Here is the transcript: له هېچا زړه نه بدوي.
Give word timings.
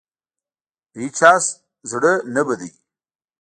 له 0.93 0.97
هېچا 1.03 1.31
زړه 1.91 2.13
نه 2.35 2.41
بدوي. 2.47 2.71